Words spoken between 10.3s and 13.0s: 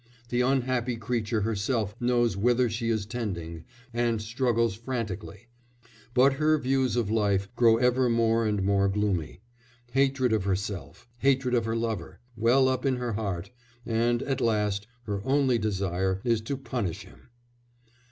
of herself, hatred of her lover, well up in